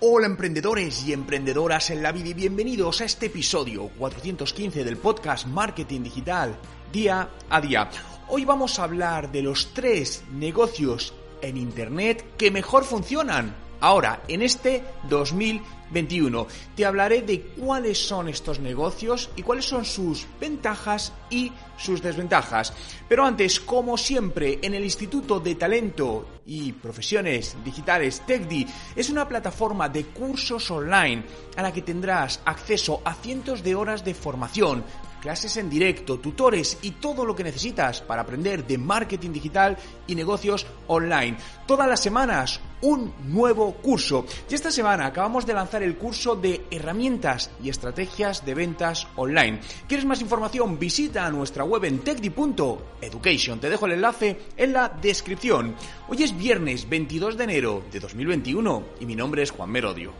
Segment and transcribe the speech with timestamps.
[0.00, 5.46] Hola emprendedores y emprendedoras en la vida y bienvenidos a este episodio 415 del podcast
[5.46, 6.54] Marketing Digital
[6.92, 7.88] día a día.
[8.28, 14.42] Hoy vamos a hablar de los tres negocios en Internet que mejor funcionan ahora, en
[14.42, 16.46] este 2021.
[16.74, 22.72] Te hablaré de cuáles son estos negocios y cuáles son sus ventajas y sus desventajas.
[23.08, 29.28] Pero antes, como siempre, en el Instituto de Talento y Profesiones Digitales TechDi es una
[29.28, 31.24] plataforma de cursos online
[31.56, 34.84] a la que tendrás acceso a cientos de horas de formación
[35.26, 40.14] clases en directo, tutores y todo lo que necesitas para aprender de marketing digital y
[40.14, 41.36] negocios online.
[41.66, 44.24] Todas las semanas un nuevo curso.
[44.48, 49.58] Y esta semana acabamos de lanzar el curso de herramientas y estrategias de ventas online.
[49.88, 50.78] ¿Quieres más información?
[50.78, 53.58] Visita nuestra web en techdi.education.
[53.58, 55.74] Te dejo el enlace en la descripción.
[56.06, 60.12] Hoy es viernes 22 de enero de 2021 y mi nombre es Juan Merodio.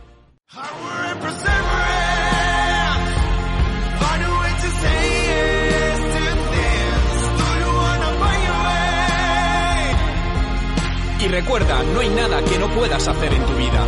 [11.27, 13.85] Y recuerda, no hay nada que no puedas hacer en tu vida.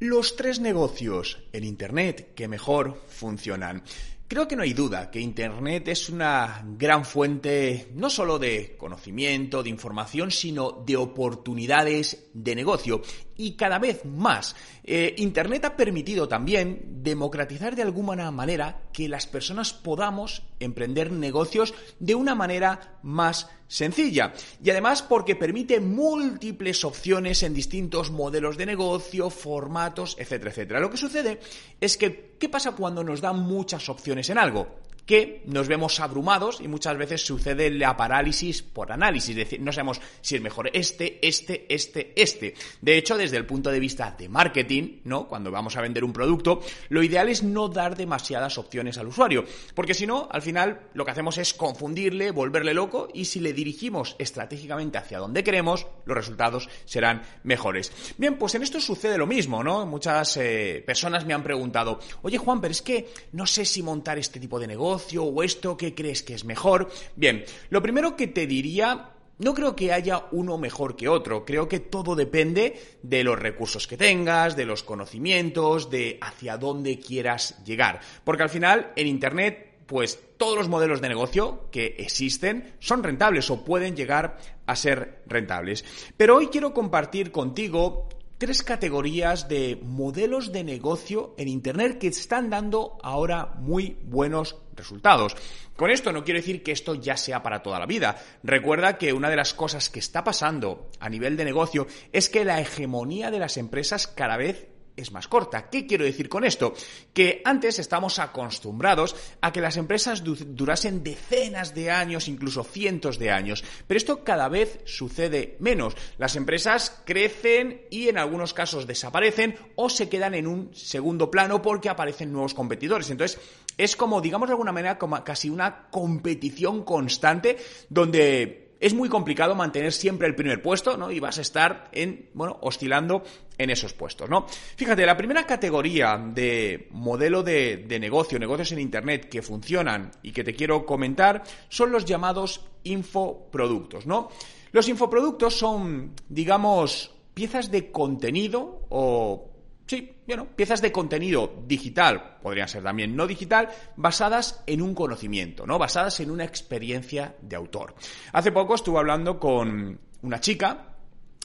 [0.00, 3.84] Los tres negocios en Internet que mejor funcionan.
[4.26, 9.62] Creo que no hay duda que Internet es una gran fuente no solo de conocimiento,
[9.62, 13.02] de información, sino de oportunidades de negocio.
[13.36, 19.26] Y cada vez más, eh, Internet ha permitido también democratizar de alguna manera que las
[19.26, 24.32] personas podamos emprender negocios de una manera más sencilla.
[24.62, 30.80] Y además porque permite múltiples opciones en distintos modelos de negocio, formatos, etcétera, etcétera.
[30.80, 31.40] Lo que sucede
[31.80, 34.85] es que, ¿qué pasa cuando nos dan muchas opciones en algo?
[35.06, 39.72] Que nos vemos abrumados y muchas veces sucede la parálisis por análisis, es decir, no
[39.72, 42.54] sabemos si es mejor este, este, este, este.
[42.80, 45.28] De hecho, desde el punto de vista de marketing, ¿no?
[45.28, 49.44] Cuando vamos a vender un producto, lo ideal es no dar demasiadas opciones al usuario,
[49.74, 53.52] porque si no, al final lo que hacemos es confundirle, volverle loco y si le
[53.52, 57.92] dirigimos estratégicamente hacia donde queremos, los resultados serán mejores.
[58.18, 59.86] Bien, pues en esto sucede lo mismo, ¿no?
[59.86, 64.18] Muchas eh, personas me han preguntado, oye Juan, pero es que no sé si montar
[64.18, 66.90] este tipo de negocio, o esto que crees que es mejor?
[67.14, 71.68] Bien, lo primero que te diría no creo que haya uno mejor que otro, creo
[71.68, 77.62] que todo depende de los recursos que tengas, de los conocimientos, de hacia dónde quieras
[77.64, 78.00] llegar.
[78.24, 83.50] Porque al final en Internet, pues todos los modelos de negocio que existen son rentables
[83.50, 85.84] o pueden llegar a ser rentables.
[86.16, 88.08] Pero hoy quiero compartir contigo
[88.38, 95.34] tres categorías de modelos de negocio en Internet que están dando ahora muy buenos resultados.
[95.74, 98.16] Con esto no quiero decir que esto ya sea para toda la vida.
[98.42, 102.44] Recuerda que una de las cosas que está pasando a nivel de negocio es que
[102.44, 105.68] la hegemonía de las empresas cada vez es más corta.
[105.70, 106.74] ¿Qué quiero decir con esto?
[107.12, 113.30] Que antes estamos acostumbrados a que las empresas durasen decenas de años, incluso cientos de
[113.30, 115.94] años, pero esto cada vez sucede menos.
[116.18, 121.62] Las empresas crecen y en algunos casos desaparecen o se quedan en un segundo plano
[121.62, 123.10] porque aparecen nuevos competidores.
[123.10, 123.38] Entonces,
[123.76, 127.58] es como, digamos de alguna manera, como casi una competición constante
[127.90, 131.10] donde es muy complicado mantener siempre el primer puesto, ¿no?
[131.10, 133.22] Y vas a estar en, bueno, oscilando
[133.58, 134.46] en esos puestos, ¿no?
[134.76, 140.32] Fíjate, la primera categoría de modelo de, de negocio, negocios en Internet que funcionan y
[140.32, 144.30] que te quiero comentar son los llamados infoproductos, ¿no?
[144.72, 149.55] Los infoproductos son, digamos, piezas de contenido o
[149.86, 155.64] Sí, bueno, piezas de contenido digital, podrían ser también no digital, basadas en un conocimiento,
[155.64, 155.78] ¿no?
[155.78, 157.94] Basadas en una experiencia de autor.
[158.32, 160.96] Hace poco estuve hablando con una chica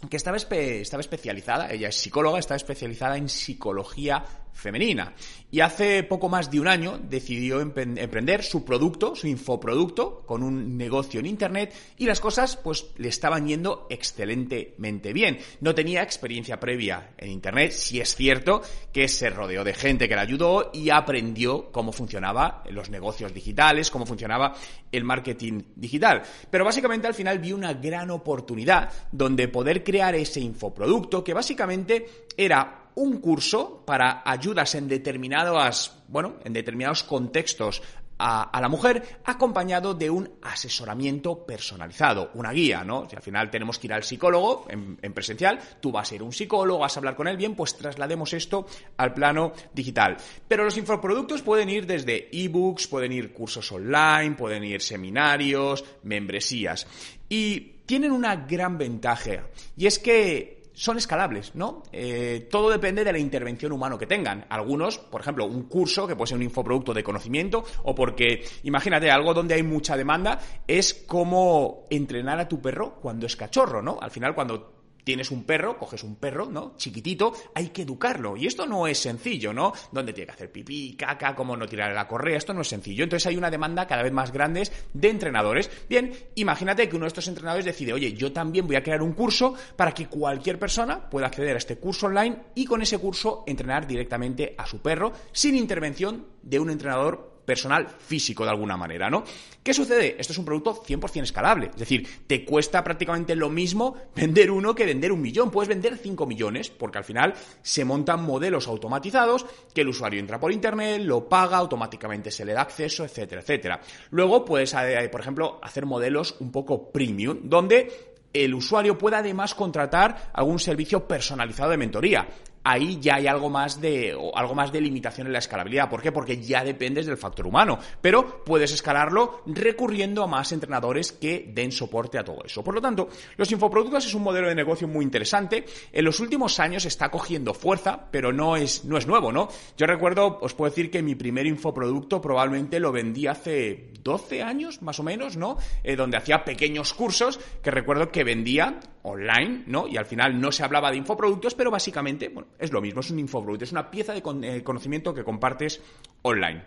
[0.10, 5.14] que estaba, estaba especializada, ella es psicóloga, estaba especializada en psicología femenina.
[5.54, 10.78] Y hace poco más de un año decidió emprender su producto, su infoproducto, con un
[10.78, 15.40] negocio en Internet y las cosas pues le estaban yendo excelentemente bien.
[15.60, 18.62] No tenía experiencia previa en Internet, si es cierto
[18.94, 23.92] que se rodeó de gente que la ayudó y aprendió cómo funcionaba los negocios digitales,
[23.92, 24.56] cómo funcionaba
[24.92, 26.22] el marketing digital.
[26.50, 32.06] Pero básicamente al final vi una gran oportunidad donde poder crear ese infoproducto que básicamente
[32.38, 37.82] era un curso para ayudas en determinados, bueno, en determinados contextos
[38.22, 43.10] a, la mujer acompañado de un asesoramiento personalizado, una guía, ¿no?
[43.10, 46.22] Si al final tenemos que ir al psicólogo en, en, presencial, tú vas a ir
[46.22, 48.68] a un psicólogo, vas a hablar con él, bien, pues traslademos esto
[48.98, 50.18] al plano digital.
[50.48, 56.86] Pero los infoproductos pueden ir desde ebooks, pueden ir cursos online, pueden ir seminarios, membresías.
[57.28, 61.84] Y tienen una gran ventaja, y es que son escalables, ¿no?
[61.92, 64.46] Eh, todo depende de la intervención humana que tengan.
[64.50, 69.12] Algunos, por ejemplo, un curso que puede ser un infoproducto de conocimiento o porque, imagínate,
[69.12, 73.98] algo donde hay mucha demanda es cómo entrenar a tu perro cuando es cachorro, ¿no?
[74.02, 76.74] Al final, cuando tienes un perro, coges un perro, ¿no?
[76.78, 78.38] Chiquitito, hay que educarlo.
[78.38, 79.74] Y esto no es sencillo, ¿no?
[79.92, 83.04] Donde tiene que hacer pipí, caca, cómo no tirar la correa, esto no es sencillo.
[83.04, 84.62] Entonces hay una demanda cada vez más grande
[84.94, 85.70] de entrenadores.
[85.90, 89.14] Bien, imagínate que uno de estos entrenadores decide, oye, yo también voy a crear un
[89.14, 93.44] curso para que cualquier persona pueda acceder a este curso online y con ese curso
[93.48, 99.10] entrenar directamente a su perro sin intervención de un entrenador personal físico de alguna manera,
[99.10, 99.24] ¿no?
[99.64, 100.16] ¿Qué sucede?
[100.18, 104.74] Esto es un producto 100% escalable, es decir, te cuesta prácticamente lo mismo vender uno
[104.74, 109.46] que vender un millón, puedes vender 5 millones, porque al final se montan modelos automatizados
[109.74, 113.82] que el usuario entra por internet, lo paga, automáticamente se le da acceso, etcétera, etcétera.
[114.10, 119.54] Luego puedes, eh, por ejemplo, hacer modelos un poco premium, donde el usuario pueda además
[119.56, 122.28] contratar algún servicio personalizado de mentoría
[122.64, 125.90] ahí ya hay algo más de algo más de limitación en la escalabilidad.
[125.90, 126.12] ¿Por qué?
[126.12, 131.72] Porque ya dependes del factor humano, pero puedes escalarlo recurriendo a más entrenadores que den
[131.72, 132.64] soporte a todo eso.
[132.64, 135.66] Por lo tanto, los infoproductos es un modelo de negocio muy interesante.
[135.92, 139.50] En los últimos años está cogiendo fuerza, pero no es no es nuevo, ¿no?
[139.78, 144.82] Yo recuerdo, os puedo decir que mi primer infoproducto probablemente lo vendí hace 12 años,
[144.82, 145.58] más o menos, ¿no?
[145.84, 149.88] Eh, donde hacía pequeños cursos que recuerdo que vendía online, ¿no?
[149.88, 153.12] Y al final no se hablaba de infoproductos, pero básicamente, bueno, es lo mismo, es
[153.12, 155.82] un infoproducto, es una pieza de eh, conocimiento que compartes
[156.22, 156.64] online.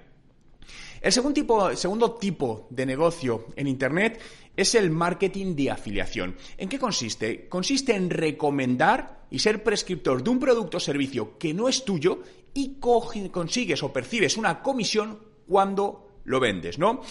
[1.00, 4.20] El segundo tipo, segundo tipo de negocio en Internet
[4.56, 6.36] es el marketing de afiliación.
[6.56, 7.48] ¿En qué consiste?
[7.48, 12.22] Consiste en recomendar y ser prescriptor de un producto o servicio que no es tuyo
[12.54, 17.02] y consigues o percibes una comisión cuando lo vendes, ¿no?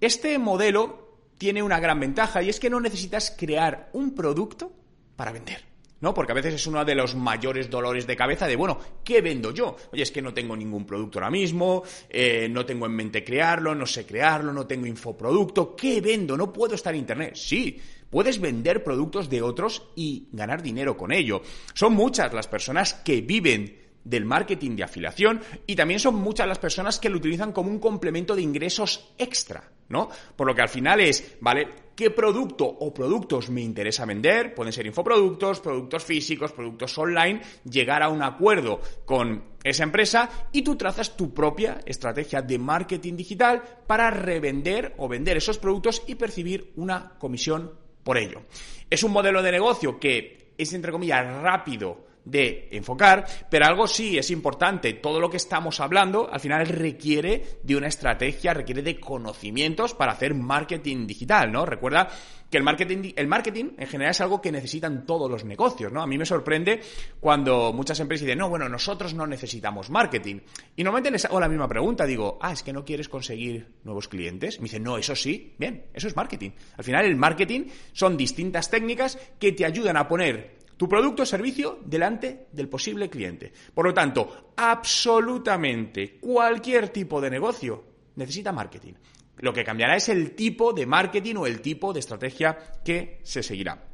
[0.00, 1.03] Este modelo
[1.44, 4.72] tiene una gran ventaja y es que no necesitas crear un producto
[5.14, 5.62] para vender.
[6.00, 6.14] ¿no?
[6.14, 9.50] Porque a veces es uno de los mayores dolores de cabeza de, bueno, ¿qué vendo
[9.50, 9.76] yo?
[9.92, 13.74] Oye, es que no tengo ningún producto ahora mismo, eh, no tengo en mente crearlo,
[13.74, 16.34] no sé crearlo, no tengo infoproducto, ¿qué vendo?
[16.34, 17.34] No puedo estar en Internet.
[17.34, 21.42] Sí, puedes vender productos de otros y ganar dinero con ello.
[21.74, 26.58] Son muchas las personas que viven del marketing de afiliación y también son muchas las
[26.58, 30.08] personas que lo utilizan como un complemento de ingresos extra, ¿no?
[30.36, 31.68] Por lo que al final es, ¿vale?
[31.96, 34.54] ¿Qué producto o productos me interesa vender?
[34.54, 37.40] Pueden ser infoproductos, productos físicos, productos online,
[37.70, 43.14] llegar a un acuerdo con esa empresa y tú trazas tu propia estrategia de marketing
[43.16, 47.72] digital para revender o vender esos productos y percibir una comisión
[48.02, 48.42] por ello.
[48.90, 54.18] Es un modelo de negocio que es, entre comillas, rápido, de enfocar, pero algo sí
[54.18, 58.98] es importante, todo lo que estamos hablando al final requiere de una estrategia, requiere de
[58.98, 61.66] conocimientos para hacer marketing digital, ¿no?
[61.66, 62.08] Recuerda
[62.50, 66.02] que el marketing, el marketing en general es algo que necesitan todos los negocios, ¿no?
[66.02, 66.80] A mí me sorprende
[67.18, 70.40] cuando muchas empresas dicen, no, bueno, nosotros no necesitamos marketing.
[70.76, 74.08] Y normalmente les hago la misma pregunta, digo, ah, es que no quieres conseguir nuevos
[74.08, 74.60] clientes.
[74.60, 76.50] Me dicen, no, eso sí, bien, eso es marketing.
[76.76, 81.26] Al final el marketing son distintas técnicas que te ayudan a poner tu producto o
[81.26, 83.52] servicio delante del posible cliente.
[83.72, 87.84] Por lo tanto, absolutamente cualquier tipo de negocio
[88.16, 88.94] necesita marketing.
[89.38, 93.42] Lo que cambiará es el tipo de marketing o el tipo de estrategia que se
[93.42, 93.88] seguirá.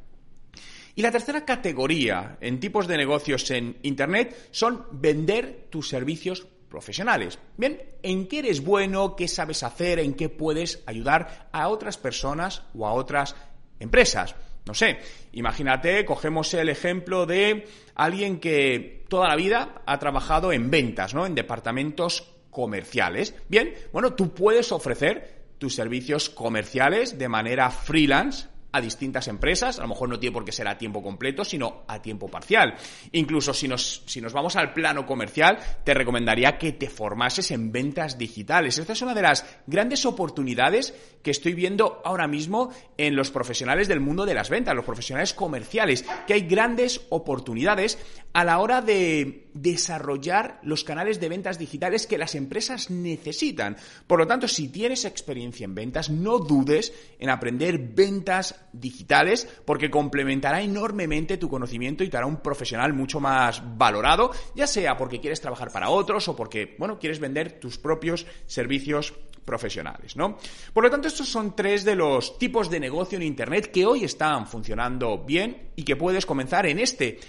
[0.93, 7.39] Y la tercera categoría en tipos de negocios en Internet son vender tus servicios profesionales.
[7.57, 9.15] Bien, ¿en qué eres bueno?
[9.15, 9.99] ¿Qué sabes hacer?
[9.99, 13.35] ¿En qué puedes ayudar a otras personas o a otras
[13.79, 14.35] empresas?
[14.65, 14.99] No sé,
[15.31, 21.25] imagínate, cogemos el ejemplo de alguien que toda la vida ha trabajado en ventas, ¿no?
[21.25, 23.33] En departamentos comerciales.
[23.49, 29.83] Bien, bueno, tú puedes ofrecer tus servicios comerciales de manera freelance a distintas empresas, a
[29.83, 32.75] lo mejor no tiene por qué ser a tiempo completo, sino a tiempo parcial.
[33.11, 37.71] Incluso si nos, si nos vamos al plano comercial, te recomendaría que te formases en
[37.71, 38.77] ventas digitales.
[38.77, 43.87] Esta es una de las grandes oportunidades que estoy viendo ahora mismo en los profesionales
[43.87, 47.99] del mundo de las ventas, los profesionales comerciales, que hay grandes oportunidades
[48.33, 53.77] a la hora de desarrollar los canales de ventas digitales que las empresas necesitan.
[54.07, 59.89] Por lo tanto, si tienes experiencia en ventas, no dudes en aprender ventas digitales porque
[59.89, 65.19] complementará enormemente tu conocimiento y te hará un profesional mucho más valorado, ya sea porque
[65.19, 69.13] quieres trabajar para otros o porque, bueno, quieres vender tus propios servicios
[69.45, 70.37] profesionales, ¿no?
[70.73, 74.03] Por lo tanto, estos son tres de los tipos de negocio en Internet que hoy
[74.03, 77.19] están funcionando bien y que puedes comenzar en este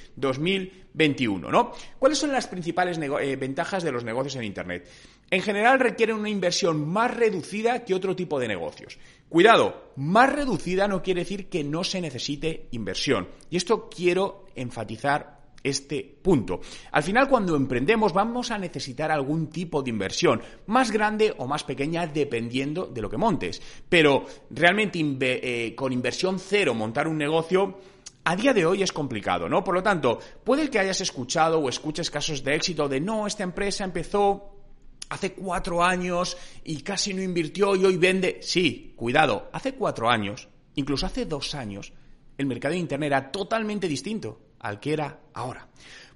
[0.92, 1.72] 2021, ¿no?
[1.98, 4.88] ¿Cuáles son las principales eh, ventajas de los negocios en Internet?
[5.30, 8.98] En general requieren una inversión más reducida que otro tipo de negocios.
[9.28, 13.28] Cuidado, más reducida no quiere decir que no se necesite inversión.
[13.48, 16.60] Y esto quiero enfatizar este punto.
[16.90, 21.64] Al final, cuando emprendemos, vamos a necesitar algún tipo de inversión, más grande o más
[21.64, 23.62] pequeña, dependiendo de lo que montes.
[23.88, 27.78] Pero realmente eh, con inversión cero montar un negocio
[28.24, 29.64] a día de hoy es complicado, ¿no?
[29.64, 33.42] Por lo tanto, puede que hayas escuchado o escuches casos de éxito de no, esta
[33.42, 34.52] empresa empezó
[35.08, 38.38] hace cuatro años y casi no invirtió y hoy vende.
[38.42, 41.92] Sí, cuidado, hace cuatro años, incluso hace dos años,
[42.38, 45.68] el mercado de Internet era totalmente distinto al que era ahora.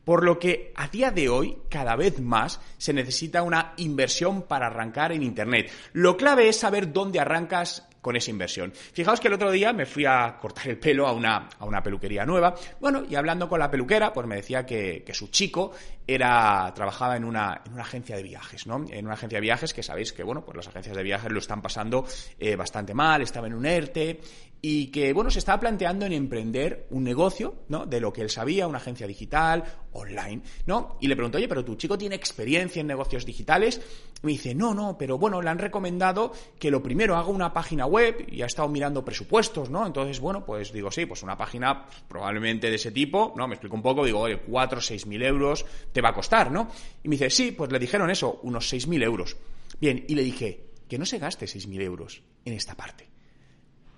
[0.04, 4.68] Por lo que a día de hoy, cada vez más, se necesita una inversión para
[4.68, 5.72] arrancar en Internet.
[5.92, 8.72] Lo clave es saber dónde arrancas con esa inversión.
[8.72, 11.82] Fijaos que el otro día me fui a cortar el pelo a una, a una
[11.82, 12.54] peluquería nueva.
[12.80, 15.72] Bueno, y hablando con la peluquera, pues me decía que, su chico
[16.06, 18.84] era, trabajaba en una, en una agencia de viajes, ¿no?
[18.90, 21.40] En una agencia de viajes que sabéis que, bueno, pues las agencias de viajes lo
[21.40, 22.06] están pasando
[22.38, 24.20] eh, bastante mal, estaba en un ERTE
[24.68, 27.86] y que, bueno, se estaba planteando en emprender un negocio, ¿no?
[27.86, 30.98] De lo que él sabía, una agencia digital, online, ¿no?
[31.00, 33.80] Y le pregunto, oye, pero tu chico tiene experiencia en negocios digitales.
[34.24, 37.52] Y me dice, no, no, pero bueno, le han recomendado que lo primero haga una
[37.52, 39.86] página web y ha estado mirando presupuestos, ¿no?
[39.86, 43.46] Entonces, bueno, pues digo, sí, pues una página probablemente de ese tipo, ¿no?
[43.46, 46.50] Me explico un poco, digo, oye, 4 o 6 mil euros te va a costar,
[46.50, 46.68] ¿no?
[47.04, 49.36] Y me dice, sí, pues le dijeron eso, unos 6 mil euros.
[49.80, 53.15] Bien, y le dije, que no se gaste 6 mil euros en esta parte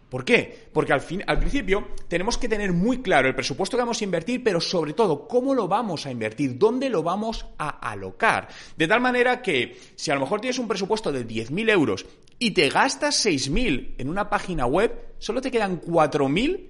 [0.09, 0.69] ¿Por qué?
[0.73, 4.05] Porque al, fin, al principio tenemos que tener muy claro el presupuesto que vamos a
[4.05, 8.49] invertir, pero sobre todo cómo lo vamos a invertir, dónde lo vamos a alocar.
[8.77, 12.07] De tal manera que si a lo mejor tienes un presupuesto de 10.000 euros
[12.39, 16.69] y te gastas 6.000 en una página web, solo te quedan 4.000,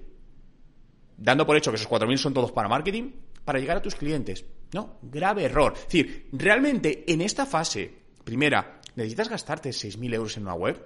[1.17, 3.11] dando por hecho que esos 4.000 son todos para marketing,
[3.45, 4.43] para llegar a tus clientes.
[4.73, 5.73] No, grave error.
[5.75, 7.89] Es decir, realmente en esta fase,
[8.25, 10.85] primera, ¿necesitas gastarte 6.000 euros en una web?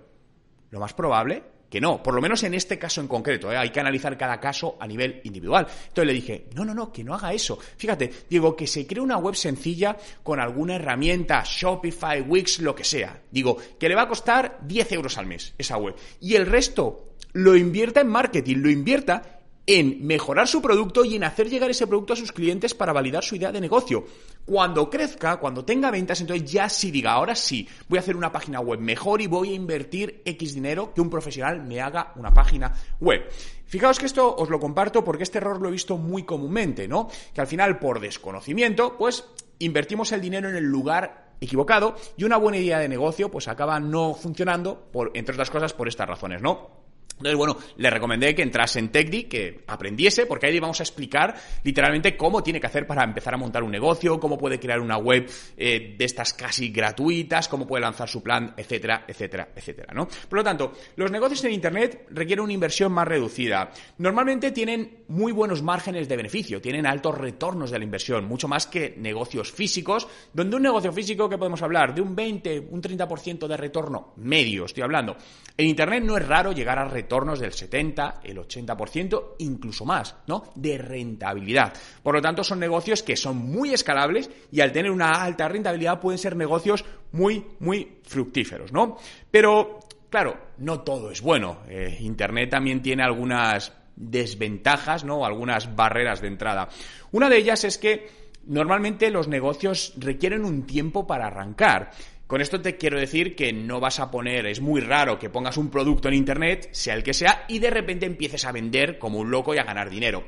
[0.69, 3.57] Lo más probable que no, por lo menos en este caso en concreto, ¿eh?
[3.57, 5.65] hay que analizar cada caso a nivel individual.
[5.87, 7.57] Entonces le dije, no, no, no, que no haga eso.
[7.77, 12.83] Fíjate, digo, que se cree una web sencilla con alguna herramienta, Shopify, Wix, lo que
[12.83, 13.19] sea.
[13.31, 15.95] Digo, que le va a costar 10 euros al mes esa web.
[16.21, 19.32] Y el resto lo invierta en marketing, lo invierta
[19.65, 23.23] en mejorar su producto y en hacer llegar ese producto a sus clientes para validar
[23.23, 24.05] su idea de negocio.
[24.45, 28.31] Cuando crezca, cuando tenga ventas, entonces ya sí diga, ahora sí, voy a hacer una
[28.31, 32.33] página web mejor y voy a invertir X dinero que un profesional me haga una
[32.33, 33.29] página web.
[33.65, 37.09] Fijaos que esto os lo comparto porque este error lo he visto muy comúnmente, ¿no?
[37.33, 39.25] Que al final, por desconocimiento, pues
[39.59, 43.79] invertimos el dinero en el lugar equivocado y una buena idea de negocio pues acaba
[43.79, 46.82] no funcionando por, entre otras cosas, por estas razones, ¿no?
[47.17, 50.83] Entonces, bueno, le recomendé que entrase en TechDi, que aprendiese, porque ahí le vamos a
[50.83, 54.79] explicar literalmente cómo tiene que hacer para empezar a montar un negocio, cómo puede crear
[54.79, 59.93] una web eh, de estas casi gratuitas, cómo puede lanzar su plan, etcétera, etcétera, etcétera,
[59.93, 60.07] ¿no?
[60.07, 63.71] Por lo tanto, los negocios en Internet requieren una inversión más reducida.
[63.99, 68.67] Normalmente tienen muy buenos márgenes de beneficio, tienen altos retornos de la inversión, mucho más
[68.67, 71.93] que negocios físicos, donde un negocio físico, que podemos hablar?
[71.93, 75.15] De un 20, un 30% de retorno medio, estoy hablando.
[75.55, 80.51] En Internet no es raro llegar a retornos del 70, el 80%, incluso más, ¿no?
[80.55, 81.73] De rentabilidad.
[82.01, 85.99] Por lo tanto, son negocios que son muy escalables y al tener una alta rentabilidad
[85.99, 88.97] pueden ser negocios muy, muy fructíferos, ¿no?
[89.29, 89.79] Pero,
[90.09, 91.59] claro, no todo es bueno.
[91.67, 95.25] Eh, Internet también tiene algunas desventajas, ¿no?
[95.25, 96.69] Algunas barreras de entrada.
[97.11, 98.07] Una de ellas es que
[98.45, 101.91] normalmente los negocios requieren un tiempo para arrancar.
[102.33, 105.55] Con esto te quiero decir que no vas a poner, es muy raro que pongas
[105.55, 109.19] un producto en Internet, sea el que sea, y de repente empieces a vender como
[109.19, 110.23] un loco y a ganar dinero.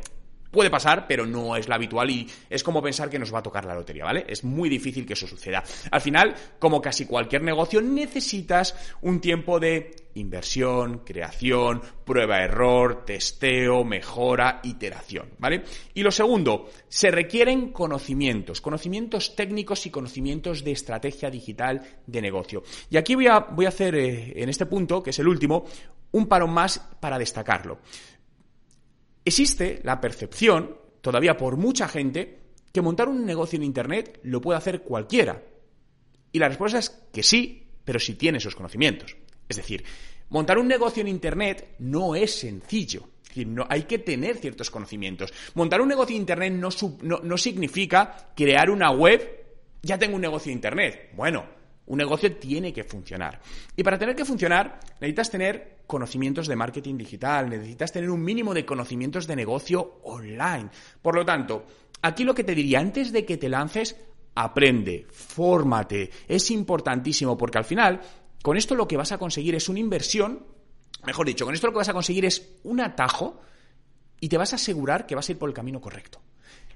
[0.56, 3.44] Puede pasar, pero no es la habitual y es como pensar que nos va a
[3.44, 4.24] tocar la lotería, ¿vale?
[4.26, 5.62] Es muy difícil que eso suceda.
[5.92, 13.84] Al final, como casi cualquier negocio, necesitas un tiempo de inversión, creación, prueba error, testeo,
[13.84, 15.66] mejora, iteración, ¿vale?
[15.94, 22.64] Y lo segundo, se requieren conocimientos, conocimientos técnicos y conocimientos de estrategia digital de negocio.
[22.90, 25.66] Y aquí voy a, voy a hacer eh, en este punto, que es el último,
[26.14, 27.80] un paro más para destacarlo.
[29.26, 32.40] Existe la percepción, todavía por mucha gente,
[32.72, 35.44] que montar un negocio en Internet lo puede hacer cualquiera.
[36.32, 39.18] Y la respuesta es que sí, pero si tiene esos conocimientos.
[39.50, 39.84] Es decir,
[40.30, 43.10] montar un negocio en Internet no es sencillo.
[43.48, 45.34] no, hay que tener ciertos conocimientos.
[45.56, 46.70] Montar un negocio en Internet no,
[47.24, 49.46] no significa crear una web,
[49.82, 51.12] ya tengo un negocio en Internet.
[51.16, 51.46] Bueno,
[51.88, 53.40] un negocio tiene que funcionar.
[53.76, 58.54] Y para tener que funcionar, necesitas tener conocimientos de marketing digital, necesitas tener un mínimo
[58.54, 60.70] de conocimientos de negocio online.
[61.02, 61.66] Por lo tanto,
[62.02, 63.96] aquí lo que te diría, antes de que te lances,
[64.36, 66.10] aprende, fórmate.
[66.28, 68.02] Es importantísimo porque al final,
[68.42, 70.46] con esto lo que vas a conseguir es una inversión,
[71.06, 73.42] mejor dicho, con esto lo que vas a conseguir es un atajo
[74.20, 76.22] y te vas a asegurar que vas a ir por el camino correcto.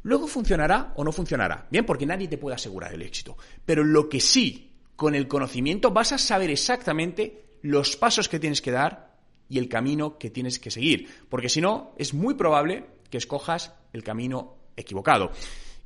[0.03, 1.67] Luego funcionará o no funcionará.
[1.69, 3.37] Bien, porque nadie te puede asegurar el éxito.
[3.65, 4.68] Pero lo que sí
[4.99, 9.15] con el conocimiento vas a saber exactamente los pasos que tienes que dar
[9.47, 13.73] y el camino que tienes que seguir, porque si no, es muy probable que escojas
[13.93, 15.31] el camino equivocado.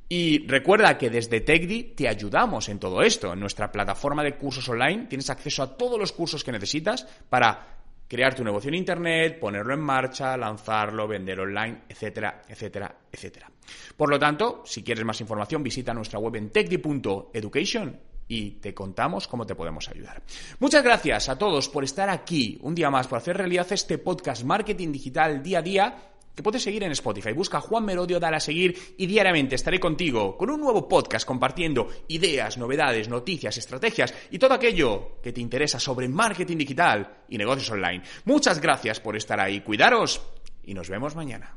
[0.08, 3.32] Y recuerda que desde TechDi te ayudamos en todo esto.
[3.32, 7.84] En nuestra plataforma de cursos online tienes acceso a todos los cursos que necesitas para
[8.08, 13.48] crear tu negocio en Internet, ponerlo en marcha, lanzarlo, vender online, etcétera, etcétera, etcétera.
[13.96, 19.28] Por lo tanto, si quieres más información, visita nuestra web en techdi.education y te contamos
[19.28, 20.22] cómo te podemos ayudar.
[20.58, 24.44] Muchas gracias a todos por estar aquí un día más, por hacer realidad este podcast
[24.44, 25.96] Marketing Digital día a día
[26.34, 27.32] que puedes seguir en Spotify.
[27.32, 31.88] Busca Juan Merodio, dale a seguir y diariamente estaré contigo con un nuevo podcast compartiendo
[32.08, 37.70] ideas, novedades, noticias, estrategias y todo aquello que te interesa sobre marketing digital y negocios
[37.70, 38.02] online.
[38.24, 39.60] Muchas gracias por estar ahí.
[39.60, 40.20] Cuidaros
[40.64, 41.56] y nos vemos mañana.